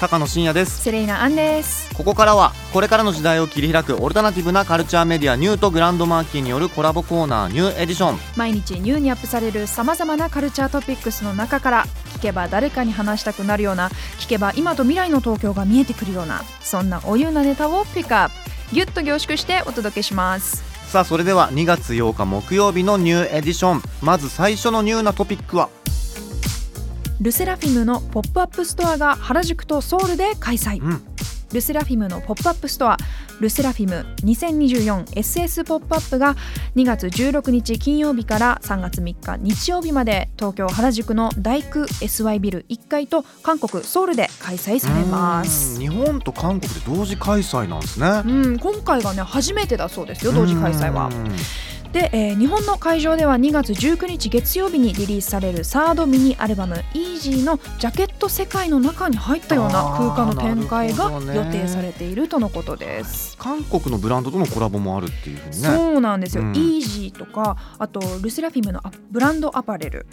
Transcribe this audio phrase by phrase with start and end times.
[0.00, 0.82] 高野真也です。
[0.82, 1.94] セレイナアンです。
[1.94, 8.18] ここからはこれからの時代を切り開くオルタナティブなカルチャーメディアニューとグランドマーキーによるコラボコーナーニューエディション。
[8.36, 11.86] 毎日ニューにアップされるさまざまなカルチャートピックスの中から
[12.16, 20.62] 聞けば誰かに話したくなるような聞けば今と未来の東京が見えてくるようなそんなニューなネタをピックアップギュッと凝縮してお届けします。
[20.88, 23.82] さあそれでは2月8日木曜日のニューエディション。
[24.02, 25.68] まず最初のニューなトピックは
[27.20, 31.02] ルセラフィムのポップアップストアが原宿とソウルで開催、うん。
[31.52, 32.96] ルセラフィムのポップアップストア
[33.40, 36.34] ルセラフィム 2024SS ポップアップが
[36.74, 45.78] 2月16日金曜日から3月3日日曜日まで東京原宿の大工 SY ビル1階と韓国ソウルで開催されます。
[45.80, 48.22] 日本と韓国で同時開催なんですね。
[48.26, 51.06] うん、今回がね初めてだそうですよ同時開催は。
[51.06, 51.36] うん
[51.96, 63.34] で、えー日本の会場では2月19日月曜日にリリースされるサードミニアルバム「EASY」のジャケット世界の中に入ったような空間の展開が予定されているとのことです。
[63.38, 65.68] 韓国のブランドとのコラボもあるっていうふうにね。
[65.68, 66.52] そうなんですよ、うん。
[66.52, 70.06] EASY とかあとルセラフィムのアブランドアパレル、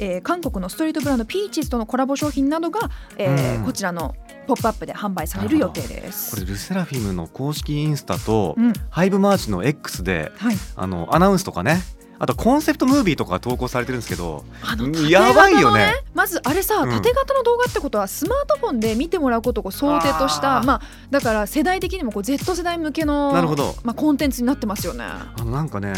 [0.00, 3.64] えー韓国のストリートブランドピーチーズとのコラボ商品などが、えーうん。
[3.64, 4.16] こちらの
[4.48, 6.30] ポップアップで販売される予定です。
[6.30, 8.72] これルセラフィムの公式インスタと、うん。
[8.88, 11.82] ハイブマーチの X ではい、あのアナウンスとかね。
[12.20, 15.92] あとコンセプトムービーとかが投稿されてるんですけどあのうん縦型のやばいよね。
[16.14, 16.90] まずあれさ、うん。
[16.90, 23.74] 縦型の動画ってことはスマートフォンで見てもらうことを想定としたまあだから世代的にもこう Z 世代向けのなるほど。
[23.84, 25.04] まあ、コンテンツになってますよね。
[25.04, 25.92] あのなんかね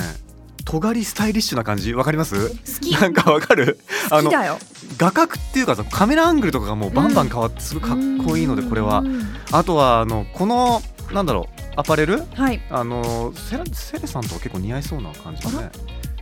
[0.64, 2.50] 尖りスタイリッシュな感じわかります？
[2.50, 2.92] 好き。
[3.00, 3.78] なんかわかる？
[4.10, 4.58] あの好きだよ。
[4.98, 8.98] 画角っていうかさカメラアングルとかがもうバンバン変わってすごいかっこいいのでこれは。
[9.00, 9.22] うん
[9.52, 10.80] あとはあのこの
[11.12, 12.22] なんだろうアパレル？
[12.34, 12.60] はい。
[12.70, 15.70] あのセレセレさんとか結構似合いそうな感じのね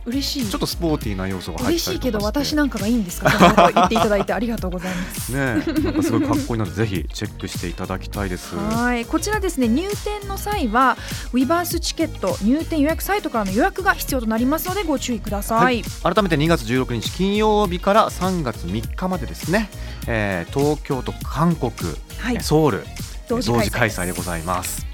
[0.09, 3.29] 嬉しいちょっとスポーティーな要素が入っ嬉しいけど私ななんかがいいんですか？
[3.73, 5.31] 言っていただいてありがとうございます。
[5.31, 8.55] ねなんかすごいかっこいいのでぜひチェックしていただきたいです。
[8.55, 9.05] はい。
[9.05, 9.67] こちらですね。
[9.67, 10.97] 入店の際は
[11.31, 15.83] ウィバースチケット入店予約サイトからの予約が必要となりますのでご注意ください、はい。
[16.03, 19.69] 改めて2月16日金曜日から3月3日までですね、
[20.07, 21.71] えー東京と韓国、
[22.17, 22.41] はい。
[22.41, 22.83] ソウル
[23.27, 24.85] 同時開開催でございます。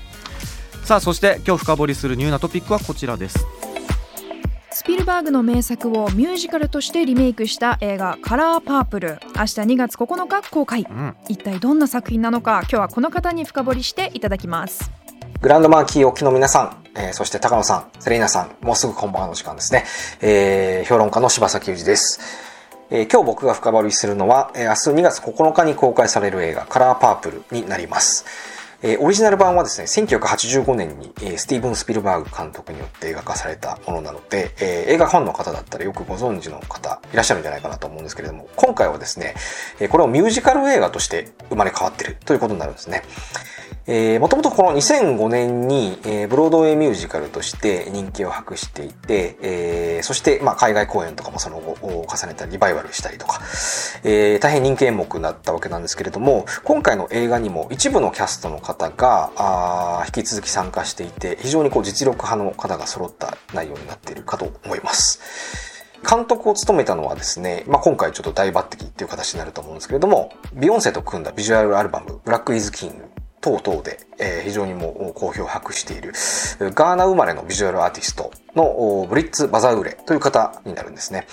[0.83, 3.39] さあそして今日深掘りするニューなトピックはこちらです。
[3.39, 3.45] ス
[4.85, 14.91] ピルバーグの名作をミュージカルとしてリメイクした映画「カラーパープル」明日2月9日公開うん一体どんな作品なのか今日はこの方に深掘りしていただきます
[15.41, 19.83] グランドマーキーお聞きの皆さん、えーそして高野さん、セレイナさん、もうすぐこんばんはの時間ですね。
[20.21, 22.19] えー評論家の柴崎裕二です。
[22.89, 28.25] えー今日僕が深掘りするのは、えー明日2月9日に公開される映画、カラーパープルになります。
[28.87, 39.33] えーオリジナル版はですね、1985年に、えースティーブン・スピルバーグ監督によって映画化されたものなので、えー映画ファンの方だったらよくご存知の方いらっしゃるんじゃないかなと思うんですけれども、今回はですね、
[39.79, 43.01] えこれをミュージカル映画として生まれ変わってるということになるんですね。
[43.87, 53.41] えー、もともとこの2005年に、えーブロードウェイミュージカルとして人気を博していて、えーそして、まあ、海外公演とかもその後を重ねたりリバイバルしたりとか、
[54.03, 65.19] えー大変人気演目になったわけなんですけれども、今回の映画にも一部のキャストの方が、あー引き続き参加していて、非常にこう実力派の方が揃った内容になっているかと思います。
[66.07, 73.04] 監督を務めたのはですね、まあ、今回ちょっと大抜擢っていう形になると思うんですけれども、ビヨンセと組んだビジュアルアルバム、ブラックイズキング
[73.45, 76.13] 等々で、え非常にもう好評を博している、
[76.73, 81.27] ガーナ生まれのビジュアルアーティストのブリッツ・バザウレという方になるんですね。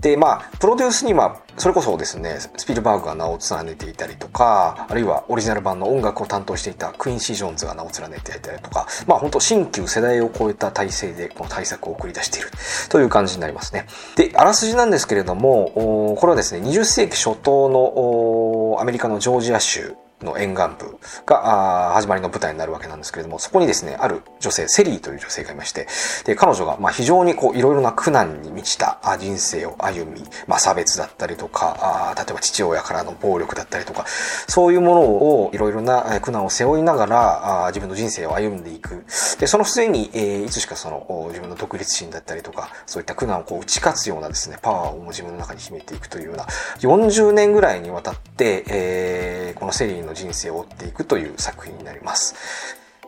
[0.00, 12.50] で、まあ、プロデュースには、それこそですね、スピルバーグが名を連ねていたりとか、あるいはオリジナル版の音楽を担当していたクインシー・ジョーンズが名を連ねていたりとか、まあ本当新旧世代を超えた体制でこの対策を送り出している
[12.90, 13.86] という感じになりますね。
[14.16, 25.86] で、あらすじなんですけれども、これはですね、20世紀初頭のアメリカのジョージア州の沿岸部が始まりの舞台になるわけなんですけれども、そこにですね、ある女性、セリーという女性がいまして、
[26.24, 34.04] で、彼女がまあ非常にこういろいろな苦難に満ちた人生を歩み、まあ差別だったりとか、あ例えば父親からの暴力だったりとか、
[34.48, 39.04] そういうものをいろいろな苦難を背負いながら自分の人生を歩んでいく。
[39.38, 46.44] で、その末に、えーいつしかその自分の独立心だったりとか、そういった苦難をこう打ち勝つようなですね、パワーを自分の中に秘めていくというような、
[46.80, 52.34] 40年ぐらいにわたって、えーこのセリーの人生を追っていくという作品になります。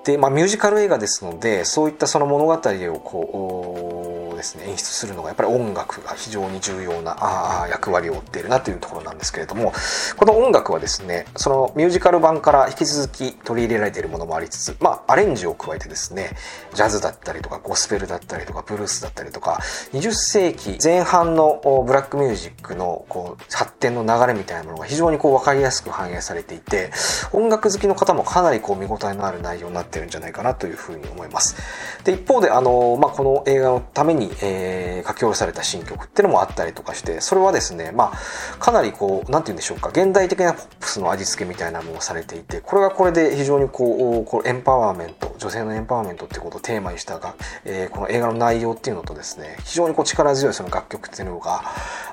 [0.05, 9.72] で、まあ、ミュージカル映画ですので、そういったその物語をこう、ですね演出するのがやっぱり音楽が非常に重要な役割を負っているなというところなんですけれども
[10.16, 16.30] この音楽はですねそのミュージカル版から引き続き取り入れられているものもありつつまあアレンジを加えてですね
[16.74, 19.58] ジャズだったりとかゴスペルだったりとかブルースだったりとか
[19.92, 26.90] 20世紀前半のブラックミュージックのこう発展の流れみたいなものが非常にこう分かりやすく反映されていて
[27.32, 31.56] 音楽好きの方もかなりこう見応えのある内容になってるんじゃないかなというふうに思います。
[32.04, 47.34] で一方であの、まあ、この映画のために、えー書き下ろされた新曲っていうのもあったりとかしてそれはですね、まあ、かなりこうなんて言うんでしょうか現代的なポップスの味付けみたいなものをされていてこれがこれで非常にこうこうエンパワーメント女性のエンパワーメントっていうことをテーマにしたが、
[47.64, 51.62] えーこの映画の内容っていうのとですね非常にこう力強いその楽曲っていうのが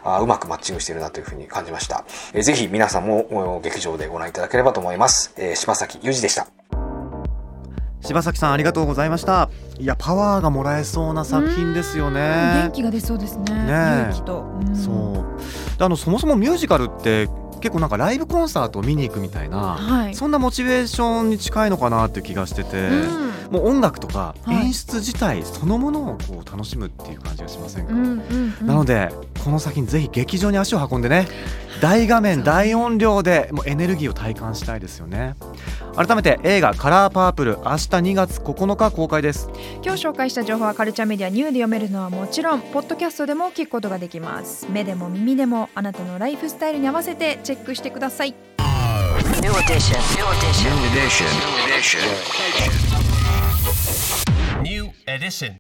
[0.04, 6.63] あうまくマッチングしているなというふうに感じました、えーぜひ皆さんもお劇場でご覧いただければと思います、えー柴崎裕二でした。
[8.04, 9.50] 柴崎さんありがとうございました。
[9.80, 13.54] いやパワーがもらえそうな作品ですようんね元気が出そうですね。
[13.54, 14.14] ね
[14.76, 15.26] そ
[15.76, 15.78] う。
[15.78, 17.30] であのそもそもミュージカルって
[17.62, 20.16] 結構なんかライブコンサートを見に行くみたいな、はい。
[20.16, 23.52] そんなモチベーションに近いのかなっていう気がしてて、うん。
[23.52, 24.66] もう音楽とかはい。
[24.66, 28.68] 演出自体そのものをこう楽しむっていう感じがしませんか、うんうんうん。
[28.68, 29.10] なので
[29.44, 31.28] この作品ぜひ劇場に足を運んでね。
[31.82, 35.36] 大画面大音量でもうエネルギーを体感したいですよね
[35.96, 39.50] 改めて映画「カラーパープル」明日2月9日公開です
[39.84, 48.34] 今日紹介した情報はカルチャーメディアニューで読めるのはもちろんポッドキャストでも聞くことができます目でも耳でもあなたのライフスタイルに合わせてチェックしてください
[49.42, 50.00] New edition.
[50.16, 50.70] New edition.
[50.70, 51.28] New edition.
[51.38, 52.02] New edition.
[54.64, 55.60] New edition.